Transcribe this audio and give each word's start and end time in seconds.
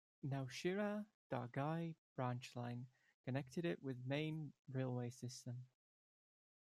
Nowshera-Dargai 0.25 1.93
Branch 2.15 2.55
Line 2.55 2.87
connected 3.23 3.65
it 3.65 3.83
with 3.83 4.03
main 4.07 4.51
railway 4.73 5.11
system. 5.11 5.67